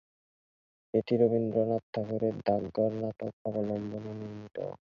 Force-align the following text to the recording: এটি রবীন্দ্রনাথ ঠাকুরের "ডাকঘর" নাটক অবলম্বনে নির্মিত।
এটি 0.93 1.13
রবীন্দ্রনাথ 1.17 1.83
ঠাকুরের 1.93 2.35
"ডাকঘর" 2.47 2.91
নাটক 3.01 3.33
অবলম্বনে 3.47 4.11
নির্মিত। 4.19 4.57